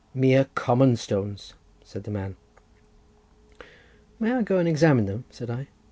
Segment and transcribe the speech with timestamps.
[0.15, 1.53] "Mere common rocks,"
[1.83, 2.35] said the man.
[4.19, 5.67] "May I go and examine them?" said I.